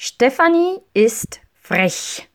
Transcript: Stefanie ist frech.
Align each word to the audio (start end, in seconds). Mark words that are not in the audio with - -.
Stefanie 0.00 0.78
ist 0.94 1.40
frech. 1.60 2.27